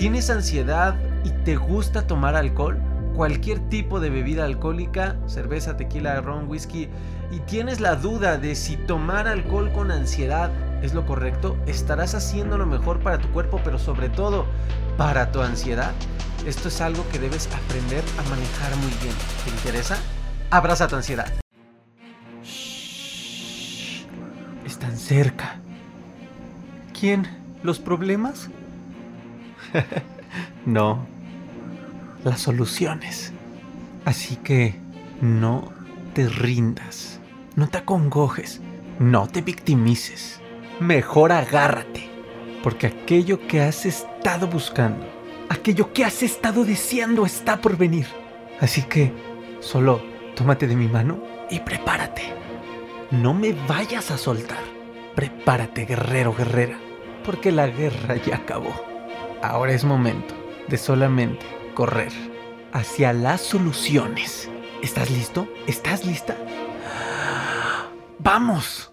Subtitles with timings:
[0.00, 2.78] ¿Tienes ansiedad y te gusta tomar alcohol?
[3.14, 6.88] Cualquier tipo de bebida alcohólica, cerveza, tequila, ron, whisky,
[7.30, 10.50] y tienes la duda de si tomar alcohol con ansiedad
[10.82, 14.46] es lo correcto, estarás haciendo lo mejor para tu cuerpo, pero sobre todo
[14.96, 15.92] para tu ansiedad.
[16.46, 19.14] Esto es algo que debes aprender a manejar muy bien.
[19.44, 19.98] ¿Te interesa?
[20.48, 21.30] Abraza tu ansiedad.
[24.64, 25.60] Están cerca.
[26.98, 27.28] ¿Quién?
[27.62, 28.48] ¿Los problemas?
[30.66, 31.06] no.
[32.24, 33.32] Las soluciones.
[34.04, 34.74] Así que
[35.20, 35.72] no
[36.14, 37.20] te rindas.
[37.56, 38.60] No te acongojes.
[38.98, 40.40] No te victimices.
[40.80, 42.08] Mejor agárrate.
[42.62, 45.06] Porque aquello que has estado buscando,
[45.48, 48.06] aquello que has estado deseando está por venir.
[48.60, 49.12] Así que
[49.60, 50.02] solo
[50.34, 52.22] tómate de mi mano y prepárate.
[53.10, 54.62] No me vayas a soltar.
[55.14, 56.78] Prepárate, guerrero, guerrera.
[57.24, 58.89] Porque la guerra ya acabó.
[59.42, 60.34] Ahora es momento
[60.68, 62.12] de solamente correr
[62.72, 64.50] hacia las soluciones.
[64.82, 65.48] ¿Estás listo?
[65.66, 66.36] ¿Estás lista?
[68.18, 68.92] ¡Vamos!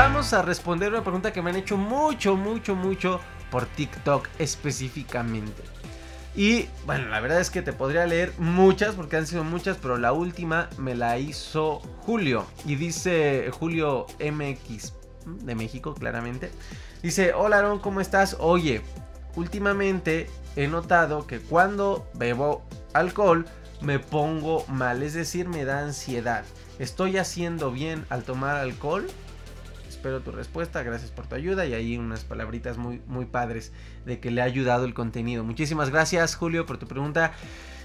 [0.00, 3.18] Vamos a responder una pregunta que me han hecho mucho, mucho, mucho
[3.50, 5.60] por TikTok específicamente.
[6.36, 9.98] Y bueno, la verdad es que te podría leer muchas, porque han sido muchas, pero
[9.98, 12.46] la última me la hizo Julio.
[12.64, 14.92] Y dice Julio MX,
[15.26, 16.52] de México, claramente.
[17.02, 18.36] Dice, hola Aaron, ¿cómo estás?
[18.38, 18.82] Oye,
[19.34, 22.62] últimamente he notado que cuando bebo
[22.92, 23.46] alcohol
[23.80, 26.44] me pongo mal, es decir, me da ansiedad.
[26.78, 29.08] ¿Estoy haciendo bien al tomar alcohol?
[29.98, 33.72] Espero tu respuesta, gracias por tu ayuda y ahí unas palabritas muy, muy padres
[34.06, 35.42] de que le ha ayudado el contenido.
[35.42, 37.32] Muchísimas gracias Julio por tu pregunta.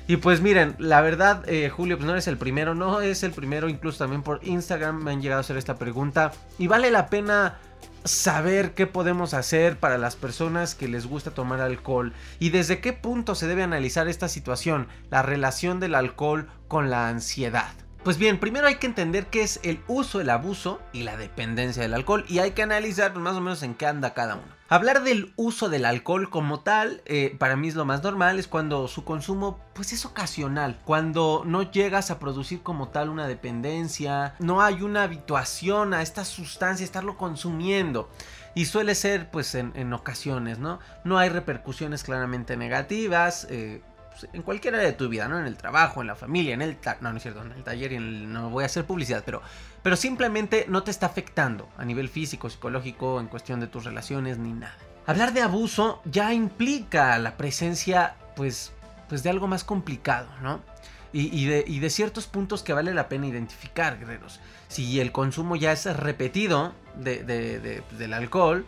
[0.08, 3.32] Y pues miren, la verdad, eh, Julio, pues no eres el primero, no es el
[3.32, 6.34] primero, incluso también por Instagram me han llegado a hacer esta pregunta.
[6.60, 7.58] Y vale la pena
[8.04, 12.94] saber qué podemos hacer para las personas que les gusta tomar alcohol y desde qué
[12.94, 17.72] punto se debe analizar esta situación, la relación del alcohol con la ansiedad.
[18.04, 21.82] Pues bien, primero hay que entender qué es el uso, el abuso y la dependencia
[21.82, 24.44] del alcohol y hay que analizar más o menos en qué anda cada uno.
[24.68, 28.50] Hablar del uso del alcohol como tal, eh, para mí es lo más normal, es
[28.50, 34.36] cuando su consumo pues es ocasional, cuando no llegas a producir como tal una dependencia,
[34.40, 38.10] no hay una habituación a esta sustancia, estarlo consumiendo.
[38.54, 40.80] Y suele ser pues en, ocasiones, ¿no?
[41.06, 43.48] No hay repercusiones claramente negativas.
[43.50, 43.82] Eh,
[44.20, 45.40] pues, en cualquier área de tu vida, ¿no?
[45.40, 46.78] En el trabajo, en la familia, en el...
[47.02, 48.34] No, no es cierto, en el taller y en el...
[48.34, 49.42] No voy a hacer publicidad, pero...
[49.82, 54.38] Pero simplemente no te está afectando a nivel físico, psicológico, en cuestión de tus relaciones,
[54.38, 54.78] ni nada.
[55.06, 58.72] Hablar de abuso ya implica la presencia, pues,
[59.10, 60.62] pues de algo más complicado, ¿no?
[61.16, 64.40] Y, de, y de ciertos puntos que vale la pena identificar, guerreros.
[64.68, 68.66] Si el consumo ya es repetido de, de, del alcohol,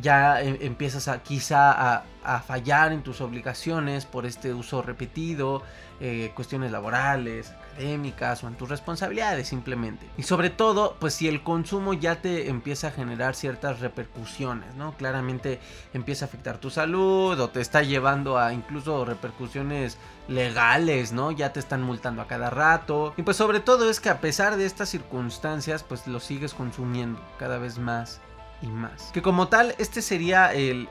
[0.00, 5.62] ya em, empiezas a quizá a, fallar en tus obligaciones por este uso repetido,
[6.00, 10.08] eh, cuestiones laborales, académicas o en tus responsabilidades simplemente.
[10.16, 14.96] Y sobre todo, pues si el consumo ya te empieza a generar ciertas repercusiones, ¿no?
[14.96, 15.58] Claramente
[15.94, 21.32] empieza a afectar tu salud o te está llevando a incluso repercusiones legales, ¿no?
[21.32, 23.14] Ya te están multando a cada rato.
[23.16, 27.20] Y pues sobre todo es que a pesar de estas circunstancias, pues lo sigues consumiendo
[27.38, 28.20] cada vez más
[28.62, 29.10] y más.
[29.12, 30.88] Que como tal, este sería el,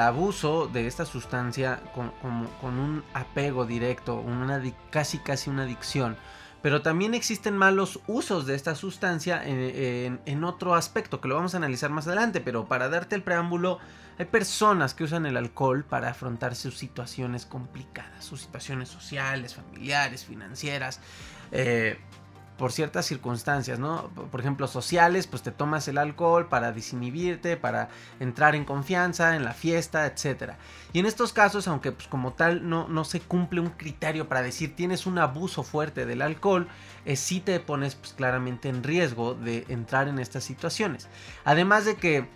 [0.00, 2.12] abuso de esta sustancia con,
[2.62, 6.16] un apego directo, una, casi casi una adicción.
[6.60, 11.58] Pero también existen malos usos de esta sustancia en, otro aspecto que lo vamos a
[11.58, 12.40] analizar más adelante.
[12.40, 13.78] Pero para darte el preámbulo,
[14.18, 20.24] hay personas que usan el alcohol para afrontar sus situaciones complicadas, sus situaciones sociales, familiares,
[20.24, 21.00] financieras.
[21.52, 21.98] Eh,
[22.56, 24.08] por ciertas circunstancias, ¿no?
[24.30, 27.88] Por ejemplo, sociales, pues te tomas el alcohol para disinhibirte, para
[28.20, 30.52] entrar en confianza en la fiesta, etc.
[30.92, 34.42] Y en estos casos, aunque pues como tal no, no se cumple un criterio para
[34.42, 36.68] decir tienes un abuso fuerte del alcohol,
[37.04, 41.08] eh, sí te pones pues claramente en riesgo de entrar en estas situaciones.
[41.44, 42.28] Además de que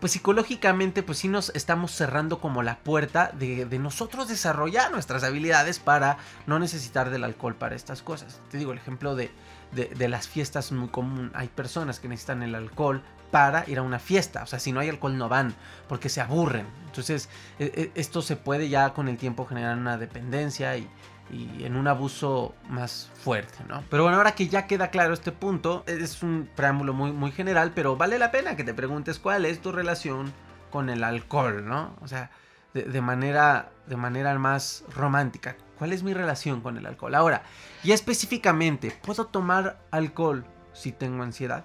[0.00, 5.78] pues psicológicamente pues sí nos estamos cerrando como la puerta de, nosotros desarrollar nuestras habilidades
[5.78, 6.16] para
[6.46, 8.40] no necesitar del alcohol para estas cosas.
[8.50, 9.30] Te digo el ejemplo de,
[9.72, 11.30] de, las fiestas muy común.
[11.34, 14.42] Hay personas que necesitan el alcohol para ir a una fiesta.
[14.42, 15.54] O sea, si no hay alcohol no van
[15.88, 16.66] porque se aburren.
[16.86, 17.28] Entonces
[17.58, 17.64] e,
[17.94, 20.88] e, esto se puede ya con el tiempo generar una dependencia y,
[21.32, 23.84] y en un abuso más fuerte, ¿no?
[23.88, 27.72] Pero bueno, ahora que ya queda claro este punto, es un preámbulo muy, muy general,
[27.74, 30.32] pero vale la pena que te preguntes cuál es tu relación
[30.70, 31.94] con el alcohol, ¿no?
[32.00, 32.30] O sea,
[32.74, 35.56] de, manera, de manera más romántica.
[35.80, 37.14] ¿Cuál es mi relación con el alcohol?
[37.14, 37.42] Ahora,
[37.82, 40.44] ya específicamente, ¿puedo tomar alcohol
[40.74, 41.64] si tengo ansiedad?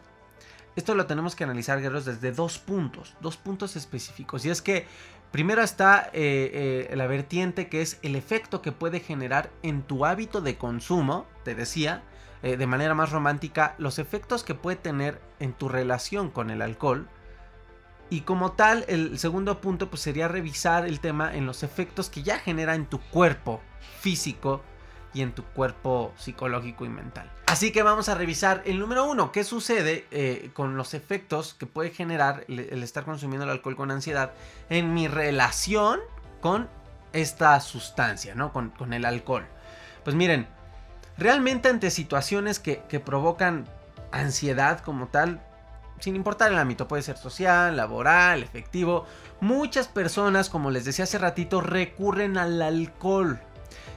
[0.78, 4.46] Esto lo tenemos que analizar, guerreros, desde dos puntos, dos puntos específicos.
[4.46, 4.88] Y es que
[5.32, 10.06] primero está eh, eh, la vertiente que es el efecto que puede generar en tu
[10.06, 12.02] hábito de consumo, te decía,
[12.42, 16.62] eh, de manera más romántica, los efectos que puede tener en tu relación con el
[16.62, 17.10] alcohol
[18.10, 22.24] y como tal, el segundo punto pues, sería revisar el tema en los efectos que
[22.24, 23.62] ya genera en tu cuerpo
[24.00, 24.62] físico
[25.14, 27.32] y en tu cuerpo psicológico y mental.
[27.48, 31.66] Así que vamos a revisar el número uno, qué sucede eh, con los efectos que
[31.66, 34.34] puede generar el, estar consumiendo el alcohol con ansiedad
[34.70, 36.00] en mi relación
[36.42, 36.68] con
[37.14, 38.52] esta sustancia, ¿no?
[38.52, 39.46] Con, el alcohol.
[40.04, 40.48] Pues miren,
[41.18, 43.66] realmente ante situaciones que, que provocan
[44.12, 45.42] ansiedad como tal,
[46.00, 49.06] sin importar el ámbito, puede ser social, laboral, efectivo.
[49.42, 53.40] Muchas personas, como les decía hace ratito, recurren al alcohol.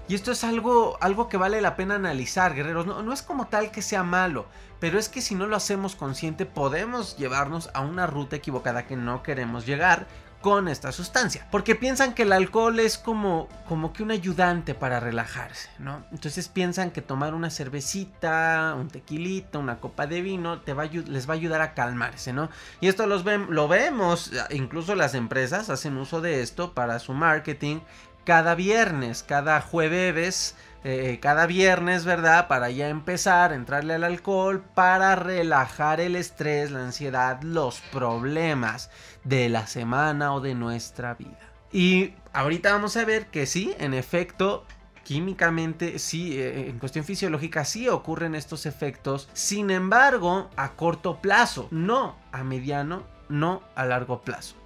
[0.08, 2.86] Y esto es algo, algo que vale la pena analizar, guerreros.
[2.86, 4.46] No, no es como tal que sea malo,
[4.80, 8.96] pero es que si no lo hacemos consciente podemos llevarnos a una ruta equivocada que
[8.96, 10.06] no queremos llegar
[10.40, 11.46] con esta sustancia.
[11.50, 16.04] Porque piensan que el alcohol es como, como que un ayudante para relajarse, ¿no?
[16.12, 21.28] Entonces piensan que tomar una cervecita, un tequilita, una copa de vino, te va les
[21.28, 22.50] va a ayudar a calmarse, ¿no?
[22.80, 27.80] Y esto los lo vemos, incluso las empresas hacen uso de esto para su marketing
[28.24, 30.54] cada viernes, cada jueves
[30.84, 32.46] eh, cada viernes, ¿verdad?
[32.46, 38.88] Para ya empezar entrarle al alcohol, para relajar el estrés, la ansiedad, los problemas
[39.28, 41.38] de la semana o de nuestra vida.
[41.70, 44.64] Y ahorita vamos a ver que sí, en efecto,
[45.04, 49.28] químicamente, sí, eh, en cuestión fisiológica, sí ocurren estos efectos.
[49.34, 54.56] Sin embargo, a corto plazo, no a mediano, no a largo plazo.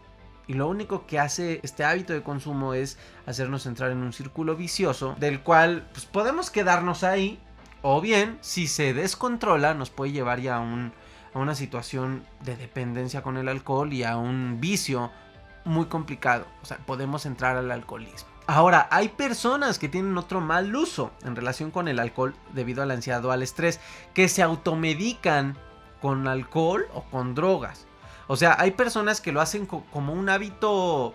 [0.47, 4.57] Y lo único que hace este hábito de consumo es hacernos entrar en un círculo
[4.57, 7.41] vicioso del cual pues, podemos quedarnos ahí
[7.81, 10.93] o bien si se descontrola nos puede llevar ya a, un,
[11.35, 15.11] a una situación de dependencia con el alcohol y a un vicio
[15.65, 16.47] muy complicado.
[16.63, 18.29] O sea, podemos entrar al alcoholismo.
[18.47, 22.87] Ahora, hay personas que tienen otro mal uso en relación con el alcohol debido a
[22.87, 23.81] la ansiedad o al estrés,
[24.15, 25.57] que se automedican
[26.01, 27.87] con alcohol o con drogas.
[28.27, 31.15] O sea, hay personas que lo hacen como un hábito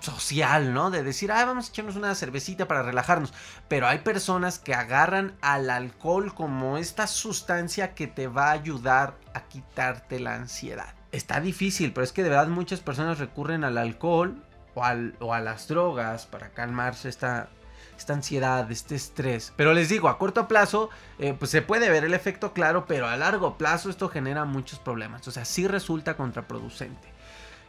[0.00, 0.90] social, ¿no?
[0.90, 3.32] De decir, ah, vamos a echarnos una cervecita para relajarnos.
[3.68, 9.14] Pero hay personas que agarran al alcohol como esta sustancia que te va a ayudar
[9.34, 10.94] a quitarte la ansiedad.
[11.12, 14.42] Está difícil, pero es que de verdad muchas personas recurren al alcohol
[14.74, 17.48] o, a las drogas para calmarse esta,
[17.96, 19.52] esta ansiedad, este estrés.
[19.56, 23.08] Pero les digo, a corto plazo, eh, pues se puede ver el efecto claro, pero
[23.08, 25.26] a largo plazo esto genera muchos problemas.
[25.28, 27.15] O sea, sí resulta contraproducente.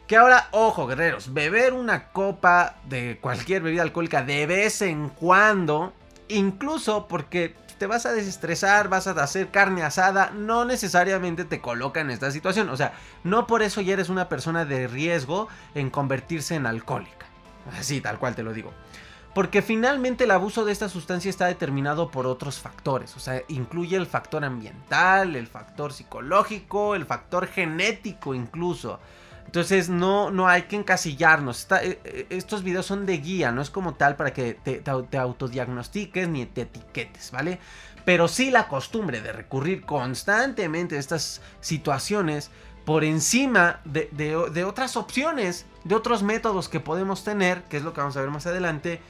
[0.07, 5.91] Que ahora, ojo, guerreros, beber una copa de cualquier bebida alcohólica de vez en cuando,
[6.29, 11.99] incluso porque te vas a desestresar, vas a hacer carne asada, no necesariamente te coloca
[11.99, 12.69] en esta situación.
[12.69, 12.93] O sea,
[13.25, 17.25] no por eso ya eres una persona de riesgo en convertirse en alcohólica.
[17.77, 18.71] Así, tal cual te lo digo.
[19.33, 23.15] Porque finalmente el abuso de esta sustancia está determinado por otros factores.
[23.17, 28.99] O sea, incluye el factor ambiental, el factor psicológico, el factor genético incluso.
[29.47, 31.67] Entonces no, no hay que encasillarnos.
[31.81, 34.83] Eh, eh, estos videos son de guía, no es como tal para que te,
[35.17, 37.59] autodiagnostiques ni te etiquetes, ¿vale?
[38.05, 42.51] Pero sí la costumbre de recurrir constantemente a estas situaciones
[42.85, 47.93] por encima de, de otras opciones, de otros métodos que podemos tener, que es lo
[47.93, 49.01] que vamos a ver más adelante,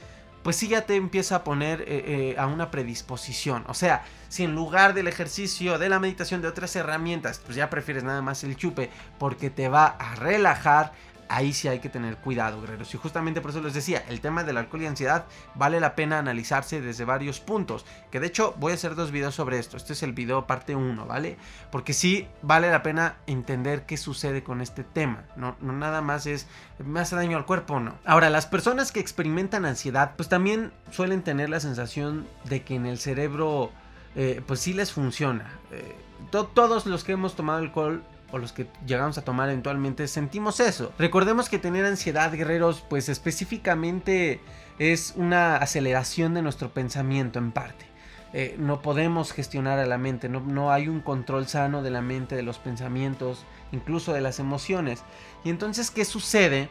[0.42, 3.64] pues sí ya te empieza a poner eh, eh, a una predisposición.
[3.68, 7.70] O sea, si en lugar del ejercicio, de la meditación, de otras herramientas, pues ya
[7.70, 10.92] prefieres nada más el chupe porque te va a relajar,
[11.28, 12.92] ahí sí hay que tener cuidado, guerreros.
[12.94, 16.18] Y justamente por eso les decía, el tema del alcohol y ansiedad vale la pena
[16.18, 17.86] analizarse desde varios puntos.
[18.10, 19.76] Que de hecho voy a hacer dos videos sobre esto.
[19.76, 21.36] Este es el video parte 1, ¿vale?
[21.70, 25.24] Porque sí vale la pena entender qué sucede con este tema.
[25.36, 26.46] No, no nada más es,
[26.78, 27.94] ¿me hace daño al cuerpo no?
[28.04, 32.86] Ahora, las personas que experimentan ansiedad, pues también suelen tener la sensación de que en
[32.86, 33.70] el cerebro,
[34.16, 35.52] eh, pues sí les funciona.
[35.70, 35.96] Eh,
[36.30, 40.92] todos los que hemos tomado alcohol o los que llegamos a tomar eventualmente sentimos eso.
[40.98, 44.40] Recordemos que tener ansiedad, guerreros, pues específicamente
[44.78, 47.86] es una aceleración de nuestro pensamiento en parte.
[48.34, 52.36] Eh, no podemos gestionar a la mente, no, hay un control sano de la mente,
[52.36, 55.02] de los pensamientos, incluso de las emociones.
[55.44, 56.68] Y entonces, ¿qué sucede?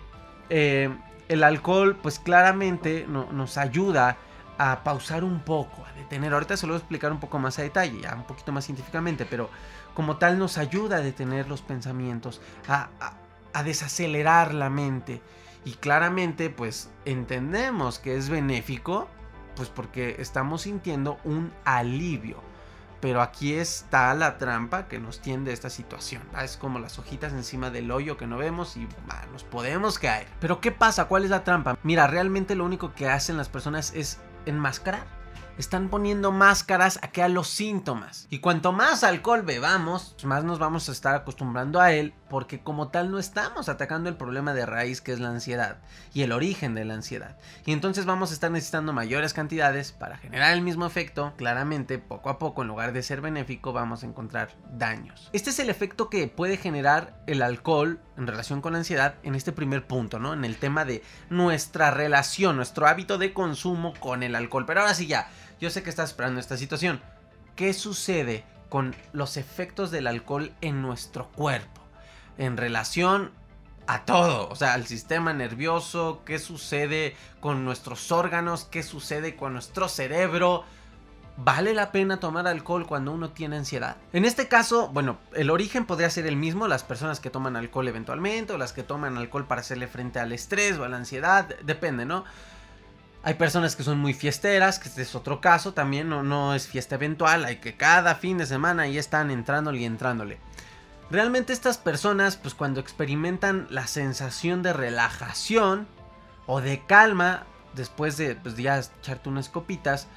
[0.49, 0.95] Eh,
[1.29, 4.17] el alcohol, pues claramente nos ayuda
[4.57, 6.33] a pausar un poco, a detener.
[6.33, 8.65] Ahorita se lo voy a explicar un poco más a detalle, ya un poquito más
[8.65, 9.49] científicamente, pero
[9.97, 12.91] como tal nos ayuda a detener los pensamientos, a,
[13.63, 15.23] desacelerar la mente.
[15.65, 19.07] Y claramente pues entendemos que es benéfico
[19.55, 22.43] pues porque estamos sintiendo un alivio.
[23.01, 26.21] Pero aquí está la trampa que nos tiende esta situación.
[26.43, 28.87] Es como las hojitas encima del hoyo que no vemos y
[29.31, 30.27] nos podemos caer.
[30.39, 31.05] Pero ¿qué pasa?
[31.05, 31.75] ¿Cuál es la trampa?
[31.81, 35.17] Mira, realmente lo único que hacen las personas es enmascarar
[35.57, 38.27] están poniendo máscaras a que a los síntomas.
[38.29, 42.89] Y cuanto más alcohol bebamos, más nos vamos a estar acostumbrando a él, porque como
[42.89, 45.77] tal no estamos atacando el problema de raíz que es la ansiedad
[46.13, 47.37] y el origen de la ansiedad.
[47.65, 51.33] Y entonces vamos a estar necesitando mayores cantidades para generar el mismo efecto.
[51.37, 55.29] Claramente, poco a poco, en lugar de ser benéfico, vamos a encontrar daños.
[55.33, 59.35] Este es el efecto que puede generar el alcohol en relación con la ansiedad en
[59.35, 60.33] este primer punto, ¿no?
[60.33, 64.65] En el tema de nuestra relación, nuestro hábito de consumo con el alcohol.
[64.65, 67.01] Pero ahora sí ya, yo sé que estás esperando esta situación.
[67.55, 71.81] ¿Qué sucede con los efectos del alcohol en nuestro cuerpo?
[72.37, 73.31] En relación
[73.87, 79.53] a todo, o sea, al sistema nervioso, qué sucede con nuestros órganos, qué sucede con
[79.53, 80.65] nuestro cerebro.
[81.39, 83.97] ¿Vale la pena tomar alcohol cuando uno tiene ansiedad?
[84.11, 87.87] En este caso, bueno, el origen podría ser el mismo, las personas que toman alcohol
[87.87, 91.47] eventualmente o las que toman alcohol para hacerle frente al estrés o a la ansiedad,
[91.63, 92.25] depende, ¿no?
[93.23, 96.95] Hay personas que son muy fiesteras, que este es otro caso también, no, es fiesta
[96.95, 100.37] eventual, hay que cada fin de semana ahí están entrándole y entrándole.
[101.09, 105.87] Realmente estas personas, pues cuando experimentan la sensación de relajación
[106.45, 107.43] o de calma,
[107.73, 110.07] después de pues, ya echarte unas copitas,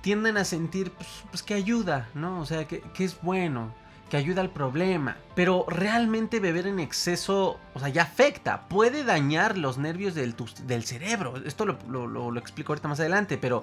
[0.00, 2.40] tienden a sentir pues, pues que ayuda, ¿no?
[2.40, 3.72] O sea, que es bueno
[4.10, 5.16] que ayuda al problema.
[5.34, 10.34] Pero realmente beber en exceso, o sea, ya afecta, puede dañar los nervios del,
[10.66, 11.34] del cerebro.
[11.46, 13.62] Esto lo, lo, explico ahorita más adelante, pero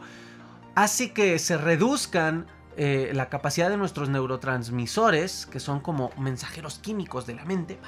[0.74, 2.48] hace que se reduzcan
[2.80, 7.80] eh, la capacidad de nuestros neurotransmisores, que son como mensajeros químicos de la mente,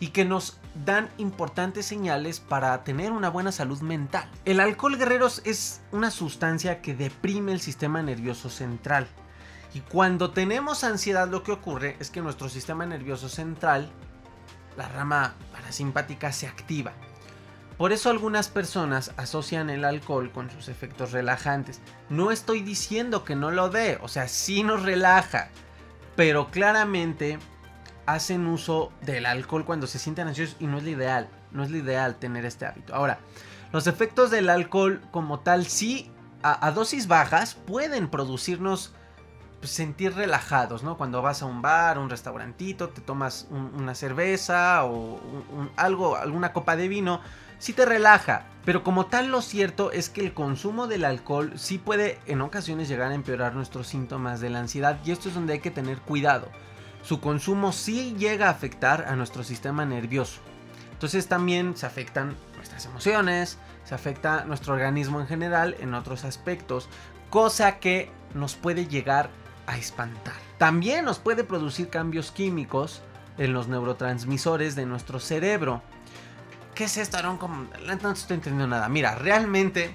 [0.00, 4.28] y que nos dan importantes señales para tener una buena salud mental.
[4.46, 9.06] El alcohol guerreros es una sustancia que deprime el sistema nervioso central.
[9.74, 13.90] Y cuando tenemos ansiedad lo que ocurre es que nuestro sistema nervioso central,
[14.76, 16.92] la rama parasimpática, se activa.
[17.76, 21.80] Por eso algunas personas asocian el alcohol con sus efectos relajantes.
[22.08, 25.48] No estoy diciendo que no lo dé, o sea, sí nos relaja,
[26.14, 27.40] pero claramente
[28.06, 31.72] hacen uso del alcohol cuando se sienten ansiosos y no es lo ideal, no es
[31.72, 32.94] lo ideal tener este hábito.
[32.94, 33.18] Ahora,
[33.72, 36.12] los efectos del alcohol como tal sí
[36.44, 38.94] a, a dosis bajas pueden producirnos
[39.64, 40.98] pues, sentir relajados, ¿no?
[40.98, 45.18] Cuando vas a un bar, un restaurantito, te tomas una cerveza o
[45.76, 47.22] algo, alguna copa de vino,
[47.58, 48.44] sí te relaja.
[48.66, 52.90] Pero como tal lo cierto es que el consumo del alcohol sí puede en ocasiones
[52.90, 55.98] llegar a empeorar nuestros síntomas de la ansiedad y esto es donde hay que tener
[56.00, 56.50] cuidado.
[57.02, 60.42] Su consumo sí llega a afectar a nuestro sistema nervioso.
[60.92, 66.86] Entonces también se afectan nuestras emociones, se afecta nuestro organismo en general en otros aspectos,
[67.30, 70.34] cosa que nos puede llegar a a espantar.
[70.58, 73.02] También nos puede producir cambios químicos
[73.38, 75.82] en los neurotransmisores de nuestro cerebro.
[76.74, 77.38] ¿Qué es esto, Aaron?
[78.02, 78.88] No estoy entendiendo nada.
[78.88, 79.94] Mira, realmente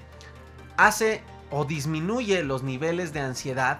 [0.77, 3.79] hace o disminuye los niveles de ansiedad,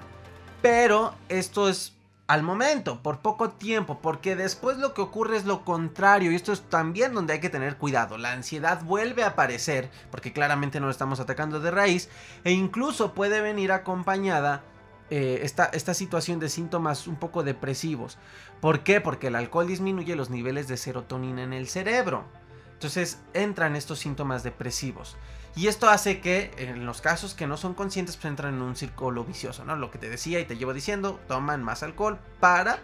[0.62, 1.96] pero esto es
[2.28, 6.54] al momento, por poco tiempo, porque después lo que ocurre es lo contrario, y esto
[6.54, 8.20] es también donde hay que tener cuidado.
[8.20, 12.08] La ansiedad vuelve a aparecer, porque claramente no lo estamos atacando de raíz,
[12.44, 14.62] e incluso puede venir acompañada
[15.10, 18.18] eh, esta, situación de síntomas un poco depresivos.
[18.62, 19.02] ¿Por qué?
[19.02, 22.26] Porque el alcohol disminuye los niveles de serotonina en el cerebro.
[22.74, 25.18] Entonces entran estos síntomas depresivos.
[25.56, 28.76] Y esto hace que en los casos que no son conscientes pues entran en un
[28.76, 29.76] círculo vicioso, ¿no?
[29.76, 32.80] Lo que te decía y te llevo diciendo, toman más alcohol para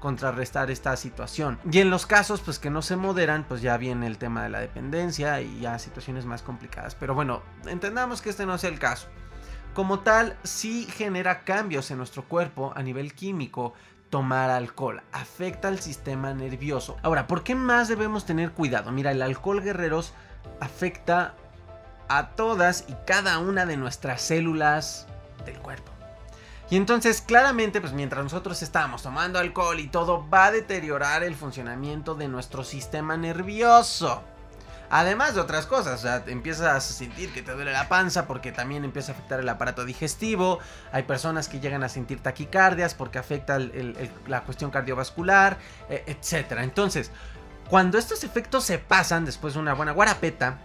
[0.00, 1.58] contrarrestar esta situación.
[1.70, 4.50] Y en los casos pues que no se moderan, pues ya viene el tema de
[4.50, 6.94] la dependencia y ya situaciones más complicadas.
[6.94, 9.08] Pero bueno, entendamos que este no es el caso
[9.74, 13.74] como tal sí genera cambios en nuestro cuerpo a nivel químico
[14.10, 15.02] tomar alcohol.
[15.12, 16.96] Afecta al sistema nervioso.
[17.02, 18.90] Ahora, ¿por qué más debemos tener cuidado?
[18.90, 20.12] Mira, el alcohol guerreros
[20.60, 21.34] afecta
[22.08, 25.06] a todas y cada una de nuestras células
[25.46, 25.92] del cuerpo.
[26.68, 31.34] Y entonces, claramente, pues mientras nosotros estamos tomando alcohol y todo, va a deteriorar el
[31.34, 34.22] funcionamiento de nuestro sistema nervioso.
[34.90, 38.50] Además de otras cosas, o sea, empiezas a sentir que te duele la panza porque
[38.50, 40.58] también empieza a afectar el aparato digestivo.
[40.90, 43.58] Hay personas que llegan a sentir taquicardias porque afecta
[44.26, 46.58] la cuestión cardiovascular, e, etc.
[46.58, 47.12] Entonces,
[47.68, 50.58] cuando estos efectos se pasan después de una buena guarapeta,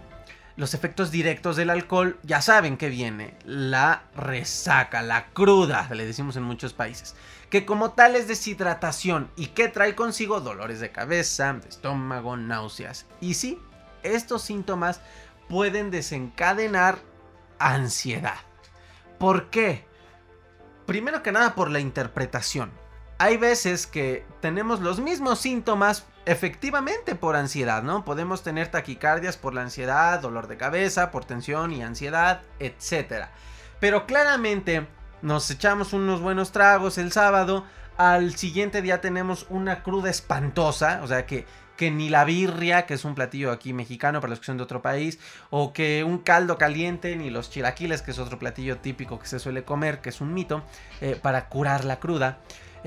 [0.56, 3.36] los efectos directos del alcohol ya saben que viene.
[3.44, 7.14] La resaca, la cruda, le decimos en muchos países.
[7.48, 13.06] Que como tal es deshidratación y que trae consigo dolores de cabeza, de estómago, náuseas.
[13.20, 13.60] Y sí,
[14.14, 15.00] estos síntomas
[15.48, 16.98] pueden desencadenar
[17.58, 18.38] ansiedad.
[19.18, 19.84] ¿Por qué?
[20.86, 22.70] Primero que nada por la interpretación.
[23.18, 28.04] Hay veces que tenemos los mismos síntomas efectivamente por ansiedad, ¿no?
[28.04, 33.28] Podemos tener taquicardias por la ansiedad, dolor de cabeza, por tensión y ansiedad, etc.
[33.80, 34.86] Pero claramente
[35.22, 37.64] nos echamos unos buenos tragos el sábado,
[37.96, 41.46] al siguiente día tenemos una cruda espantosa, o sea que,
[41.76, 44.62] que ni la birria, que es un platillo aquí mexicano para los que son de
[44.62, 45.18] otro país,
[45.50, 49.38] o que un caldo caliente, ni los chilaquiles, que es otro platillo típico que se
[49.38, 50.62] suele comer, que es un mito,
[51.00, 52.38] eh, para curar la cruda.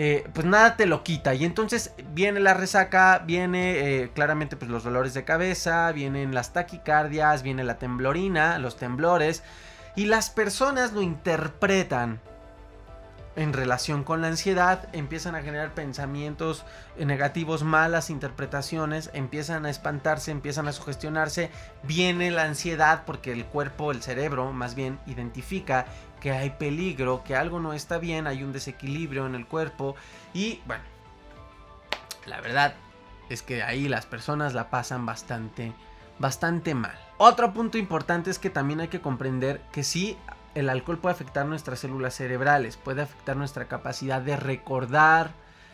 [0.01, 1.33] Eh, pues nada te lo quita.
[1.33, 6.53] Y entonces viene la resaca, viene eh, claramente pues los dolores de cabeza, vienen las
[6.53, 9.43] taquicardias, viene la temblorina, los temblores.
[9.97, 12.21] Y las personas lo interpretan
[13.39, 16.65] en relación con la ansiedad, empiezan a generar pensamientos
[16.97, 21.49] negativos, malas interpretaciones, empiezan a espantarse, empiezan a sugestionarse,
[21.83, 25.85] viene la ansiedad porque el cuerpo, el cerebro más bien, identifica
[26.19, 29.95] que hay peligro, que algo no está bien, hay un desequilibrio en el cuerpo
[30.33, 30.83] y bueno,
[32.25, 32.73] la verdad
[33.29, 35.71] es que ahí las personas la pasan bastante,
[36.19, 36.99] bastante mal.
[37.17, 40.17] Otro punto importante es que también hay que comprender que sí,
[40.59, 45.31] el alcohol puede afectar nuestras células cerebrales, puede afectar nuestra capacidad de recordar,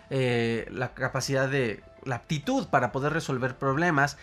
[0.09, 4.17] eh, la capacidad de la aptitud para poder resolver problemas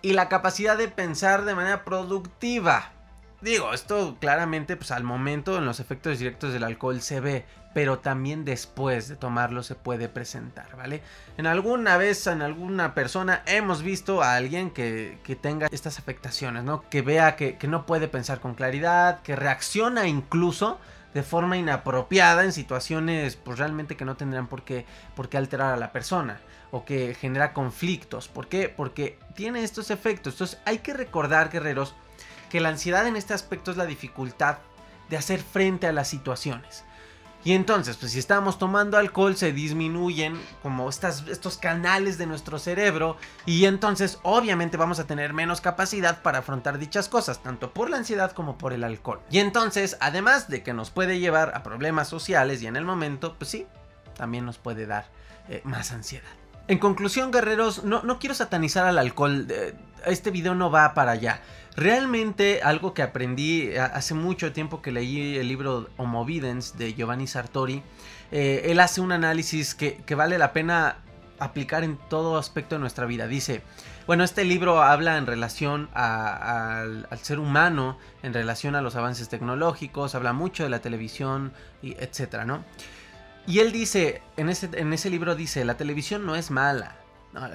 [0.00, 2.92] y la capacidad de pensar de manera productiva.
[3.40, 8.00] Digo, esto claramente, pues al momento en los efectos directos del alcohol se ve, pero
[8.00, 11.02] también después de tomarlo se puede presentar, ¿vale?
[11.36, 16.82] En alguna vez, en alguna persona, hemos visto a alguien que, tenga estas afectaciones, ¿no?
[16.90, 20.80] Que vea que, no puede pensar con claridad, que reacciona incluso
[21.14, 25.72] de forma inapropiada en situaciones, pues realmente que no tendrán por qué, por qué alterar
[25.72, 26.40] a la persona
[26.72, 28.26] o que genera conflictos.
[28.26, 28.68] ¿Por qué?
[28.68, 30.34] Porque tiene estos efectos.
[30.34, 31.94] Entonces hay que recordar, guerreros,
[32.48, 34.58] que la ansiedad en este aspecto es la dificultad
[35.08, 36.84] de hacer frente a las situaciones.
[37.44, 42.58] Y entonces, pues si estamos tomando alcohol, se disminuyen como estas, estos canales de nuestro
[42.58, 43.16] cerebro.
[43.46, 47.96] Y entonces, obviamente, vamos a tener menos capacidad para afrontar dichas cosas, tanto por la
[47.96, 49.20] ansiedad como por el alcohol.
[49.30, 53.36] Y entonces, además de que nos puede llevar a problemas sociales y en el momento,
[53.38, 53.66] pues sí,
[54.16, 55.06] también nos puede dar
[55.48, 56.28] eh, más ansiedad.
[56.66, 59.46] En conclusión, guerreros, no, no quiero satanizar al alcohol.
[60.04, 61.40] Este video no va para allá.
[61.78, 67.28] Realmente algo que aprendí hace mucho tiempo que leí el libro Homo Videns de Giovanni
[67.28, 67.84] Sartori,
[68.32, 70.96] eh, él hace un análisis que, vale la pena
[71.38, 73.28] aplicar en todo aspecto de nuestra vida.
[73.28, 73.62] Dice,
[74.08, 80.16] bueno, este libro habla en relación al, ser humano, en relación a los avances tecnológicos,
[80.16, 82.64] habla mucho de la televisión, y etcétera, ¿no?
[83.46, 86.96] Y él dice, en ese, en ese libro dice, la televisión no es mala.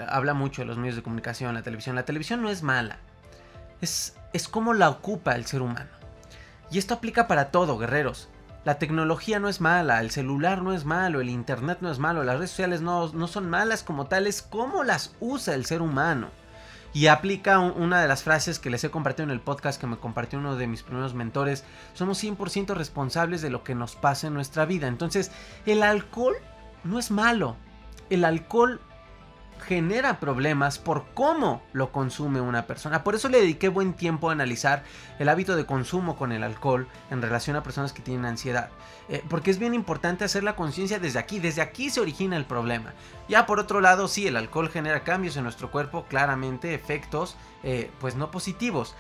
[0.08, 1.98] habla mucho de los medios de comunicación, la televisión.
[1.98, 3.00] La televisión no es mala
[3.84, 5.90] es, es cómo la ocupa el ser humano.
[6.72, 8.30] Y esto aplica para todo, guerreros.
[8.66, 12.24] La tecnología no es mala, el celular no es malo, el internet no es malo,
[12.24, 16.30] las redes sociales no, no son malas como tales, cómo las usa el ser humano.
[16.94, 19.98] Y aplica una de las frases que les he compartido en el podcast que me
[19.98, 21.66] compartió uno de mis primeros mentores.
[21.94, 24.88] Somos 100% responsables de lo que nos pasa en nuestra vida.
[24.88, 25.32] Entonces,
[25.66, 26.36] el alcohol
[26.84, 27.58] no es malo.
[28.12, 28.80] El alcohol
[29.64, 33.04] genera problemas por cómo lo consume una persona.
[33.04, 34.84] Por eso le dediqué buen tiempo a analizar
[35.20, 38.70] el hábito de consumo con el alcohol en relación a personas que tienen ansiedad.
[39.10, 41.40] Eh, porque es bien importante hacer la conciencia desde aquí.
[41.40, 42.94] Desde aquí se origina el problema.
[43.28, 47.90] Ya por otro lado, sí, el alcohol genera cambios en nuestro cuerpo, claramente efectos eh,
[48.00, 48.96] pues no positivos.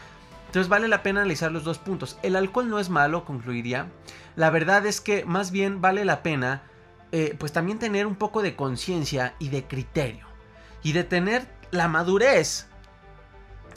[0.47, 2.17] Entonces vale la pena analizar los dos puntos.
[2.23, 3.88] El alcohol no es malo, concluiría.
[4.36, 6.63] La verdad es que más bien vale la pena
[7.12, 10.33] eh, pues también tener un poco de conciencia y de criterio
[10.84, 12.67] y de tener la madurez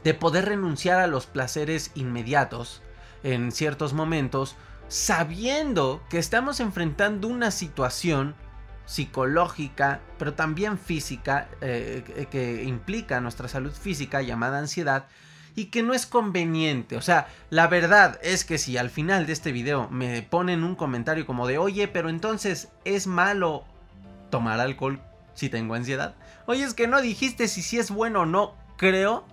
[0.04, 2.82] de poder renunciar a los placeres inmediatos
[3.22, 4.54] en ciertos momentos,
[4.88, 8.36] sabiendo que estamos enfrentando una situación
[8.84, 15.06] psicológica, pero también física, eh, que implica nuestra salud física llamada ansiedad,
[15.56, 16.96] y que no es conveniente.
[16.96, 20.76] O sea, la verdad es que si al final de este video me ponen un
[20.76, 23.64] comentario como de, oye, pero entonces es malo
[24.30, 25.00] tomar alcohol
[25.36, 28.54] si tengo ansiedad, Oye, es que no dijiste si sí es bueno o no.
[28.76, 29.24] Creo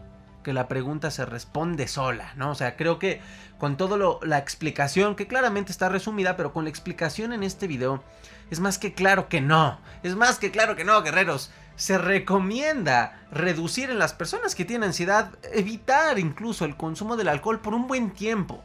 [0.43, 2.51] que la pregunta se responde sola, ¿no?
[2.51, 3.21] O sea, creo que
[3.59, 8.03] con todo la explicación, que claramente está resumida, pero con la explicación en este video,
[8.49, 9.79] es más que claro que no.
[10.01, 11.51] Es más que claro que no, guerreros.
[11.75, 17.61] Se recomienda reducir en las personas que tienen ansiedad, evitar incluso el consumo del alcohol
[17.61, 18.63] por un buen tiempo.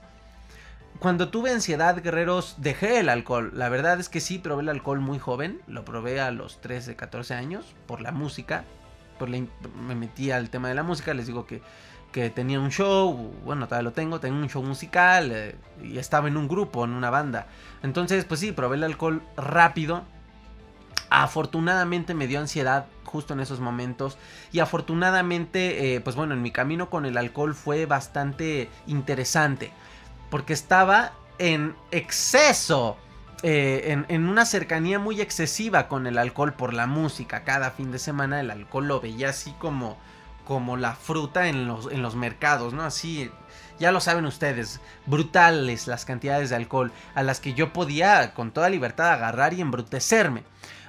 [0.99, 3.53] Cuando tuve ansiedad, guerreros, dejé el alcohol.
[3.55, 5.61] La verdad es que sí, probé el alcohol muy joven.
[5.67, 8.65] Lo probé a los 13, 14 años por la música.
[9.19, 11.15] Por me metí al tema de la música.
[11.15, 11.63] Les digo que
[12.13, 16.29] que tenía un show, bueno, todavía lo tengo, tenía un show musical eh, y estaba
[16.29, 17.47] en un grupo, en una banda.
[17.83, 20.05] Entonces, pues sí, probé el alcohol rápido.
[21.11, 24.19] Afortunadamente me dio ansiedad justo en esos momentos
[24.53, 29.73] y afortunadamente, eh, pues bueno, en mi camino con el alcohol fue bastante interesante
[30.31, 32.97] porque estaba en exceso.
[33.45, 37.45] Eh, en, en, una cercanía muy excesiva con el alcohol por la música.
[37.45, 39.97] Cada fin de semana el alcohol lo veía así como
[40.49, 42.83] como la fruta en los, en los mercados, ¿no?
[42.83, 43.31] Así,
[43.79, 48.51] ya lo saben ustedes, brutales las cantidades de alcohol a las que yo podía con
[48.51, 50.45] toda libertad agarrar y embrutecerme.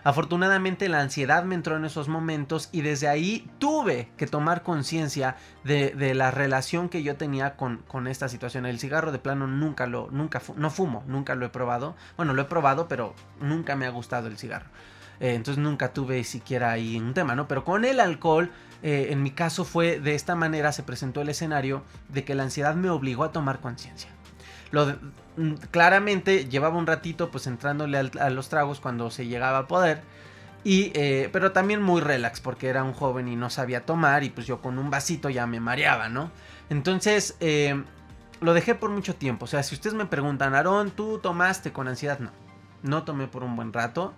[0.09, 5.35] Afortunadamente la ansiedad me entró en esos momentos y desde ahí tuve que tomar conciencia
[5.63, 8.65] de, la relación que yo tenía con, esta situación.
[8.65, 11.95] El cigarro de plano nunca lo, nunca, no fumo, nunca lo he probado.
[12.17, 14.65] Bueno, lo he probado, pero nunca me ha gustado el cigarro.
[15.19, 17.47] Eh, entonces nunca tuve siquiera ahí un tema, ¿no?
[17.47, 18.49] Pero con el alcohol
[18.81, 22.41] eh, en mi caso fue de esta manera se presentó el escenario de que la
[22.41, 24.09] ansiedad me obligó a tomar conciencia.
[24.71, 24.97] Lo mm,
[25.71, 30.02] claramente llevaba un ratito pues entrándole a los tragos cuando se llegaba a poder.
[30.63, 34.30] Y, eh, pero también muy relax porque era un joven y no sabía tomar y
[34.30, 36.32] pues yo con un vasito ya me mareaba, ¿no?
[36.69, 37.82] Entonces eh,
[38.41, 39.45] lo dejé por mucho tiempo.
[39.45, 42.19] O sea, si ustedes me preguntan, Aarón, ¿tú tomaste con ansiedad?
[42.19, 42.32] No,
[42.84, 44.13] no tomé por un buen rato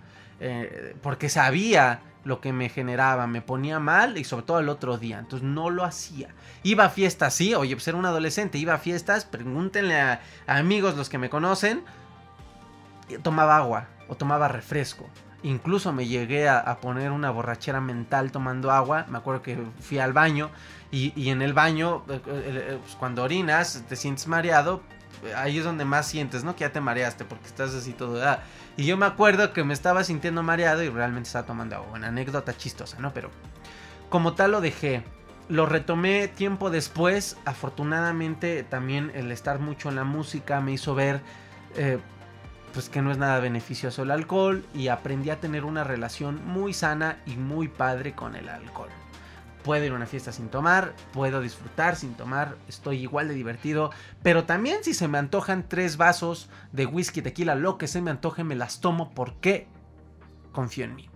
[1.02, 5.18] porque sabía lo que me generaba, me ponía mal y sobre todo el otro día,
[5.18, 6.28] entonces no lo hacía.
[6.62, 10.96] Iba a fiestas, sí, oye, pues era un adolescente, iba a fiestas, pregúntenle a, amigos
[10.96, 11.84] los que me conocen,
[13.22, 15.08] tomaba agua o tomaba refresco.
[15.44, 19.06] Incluso me llegué a, poner una borrachera mental tomando agua.
[19.08, 20.50] Me acuerdo que fui al baño
[20.92, 24.82] y, en el baño, eh, eh, eh, pues, cuando orinas, te sientes mareado.
[25.36, 26.54] Ahí es donde más sientes, ¿no?
[26.54, 28.24] Que ya te mareaste porque estás así todo.
[28.24, 28.40] Ah,
[28.76, 31.92] y yo me acuerdo que me estaba sintiendo mareado y realmente estaba tomando agua.
[31.92, 33.12] Una anécdota chistosa, ¿no?
[33.12, 33.30] Pero
[34.08, 35.02] como tal lo dejé.
[35.48, 37.36] Lo retomé tiempo después.
[37.44, 41.20] Afortunadamente también el estar mucho en la música me hizo ver
[41.76, 41.98] eh,
[42.72, 46.72] pues que no es nada beneficioso el alcohol y aprendí a tener una relación muy
[46.72, 48.88] sana y muy padre con el alcohol.
[49.64, 53.90] Puedo ir a una fiesta sin tomar, puedo disfrutar sin tomar, estoy igual de divertido,
[54.22, 58.10] pero también si se me antojan tres vasos de whisky, tequila, lo que se me
[58.10, 59.68] antoje, me las tomo porque
[60.52, 61.08] confío en mí.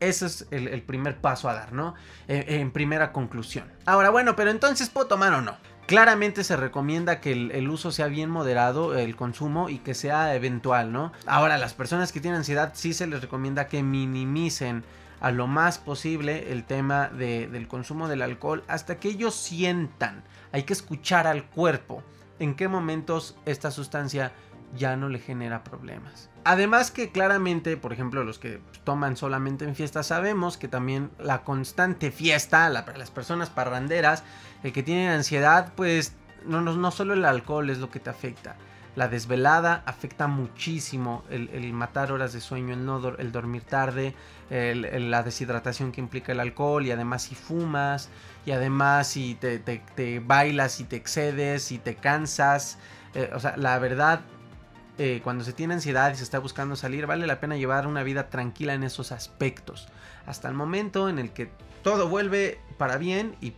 [0.00, 1.94] Ese es el, primer paso a dar, ¿no?
[2.26, 3.70] Eh, en primera conclusión.
[3.84, 5.58] Ahora, bueno, pero entonces puedo tomar o no.
[5.86, 10.34] Claramente se recomienda que el, el, uso sea bien moderado, el consumo, y que sea
[10.34, 11.12] eventual, ¿no?
[11.26, 14.84] Ahora, las personas que tienen ansiedad sí se les recomienda que minimicen
[15.20, 20.24] a lo más posible el tema del consumo del alcohol hasta que ellos sientan.
[20.52, 22.02] Hay que escuchar al cuerpo
[22.38, 24.32] en qué momentos esta sustancia
[24.76, 26.30] ya no le genera problemas.
[26.44, 31.42] Además que claramente, por ejemplo, los que toman solamente en fiesta, sabemos que también la
[31.42, 34.24] constante fiesta, las personas parranderas,
[34.62, 36.14] el que tienen ansiedad, pues
[36.46, 38.56] no, no, no solo el alcohol es lo que te afecta
[39.00, 44.14] la desvelada afecta muchísimo el, matar horas de sueño, el, no el dormir tarde,
[44.50, 48.10] la deshidratación que implica el alcohol y además si fumas
[48.44, 52.76] y además si te, bailas y te excedes y te cansas.
[53.14, 54.20] Eh, o sea, la verdad,
[54.98, 58.02] eh, cuando se tiene ansiedad y se está buscando salir, vale la pena llevar una
[58.02, 59.88] vida tranquila en esos aspectos.
[60.26, 61.50] Hasta el momento en el que
[61.82, 63.54] todo vuelve para bien y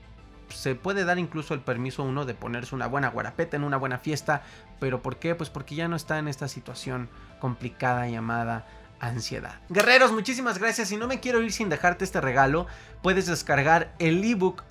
[0.54, 3.98] se puede dar incluso el permiso uno de ponerse una buena guarapeta en una buena
[3.98, 4.42] fiesta.
[4.80, 5.34] ¿Pero por qué?
[5.34, 7.08] Pues porque ya no está en esta situación
[7.40, 8.66] complicada llamada
[9.00, 9.54] ansiedad.
[9.68, 10.92] Guerreros, muchísimas gracias.
[10.92, 12.66] Y no me quiero ir sin dejarte este regalo.
[13.02, 14.62] Puedes descargar el ebook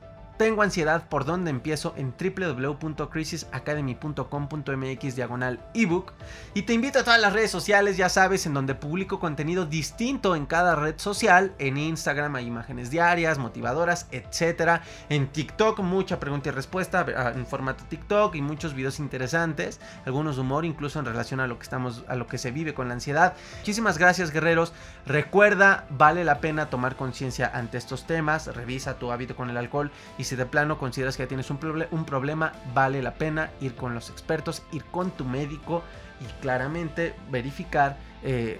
[0.41, 6.13] tengo ansiedad por dónde empiezo en www.crisisacademy.com.mx diagonal ebook.
[6.55, 10.35] Y te invito a todas las redes sociales, ya sabes, en donde publico contenido distinto
[10.35, 11.53] en cada red social.
[11.59, 14.81] En Instagram hay imágenes diarias, motivadoras, etc.
[15.09, 19.79] En TikTok mucha pregunta y respuesta ah, en formato TikTok y muchos videos interesantes.
[20.07, 22.87] Algunos humor incluso en relación a lo que estamos, a lo que se vive con
[22.87, 23.35] la ansiedad.
[23.59, 24.73] Muchísimas gracias guerreros.
[25.05, 28.47] Recuerda, vale la pena tomar conciencia ante estos temas.
[28.47, 31.59] Revisa tu hábito con el alcohol y si de plano consideras que ya tienes un,
[31.91, 35.83] un problema, vale la pena ir con los expertos, ir con tu médico
[36.21, 38.57] y claramente verificar eh,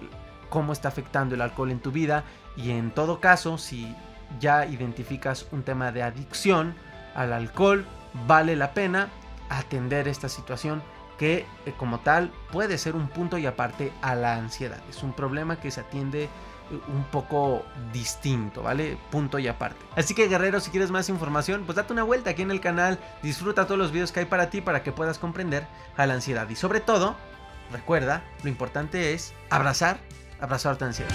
[0.49, 2.25] cómo está afectando el alcohol en tu vida.
[2.57, 3.95] Y en todo caso, si
[4.37, 6.75] ya identificas un tema de adicción
[7.15, 7.85] al alcohol,
[8.27, 9.07] vale la pena
[9.47, 10.83] atender esta situación
[11.17, 14.81] que eh, como tal puede ser un punto y aparte a la ansiedad.
[14.89, 16.27] Es un problema que se atiende
[16.87, 18.97] un poco distinto, ¿vale?
[19.09, 19.79] Punto y aparte.
[19.95, 22.99] Así que guerreros, si quieres más información, pues date una vuelta aquí en el canal,
[23.21, 26.47] disfruta todos los videos que hay para ti para que puedas comprender a la ansiedad.
[26.49, 27.15] Y sobre todo,
[27.71, 29.99] recuerda, lo importante es abrazar,
[30.39, 31.11] abrazar tu ansiedad.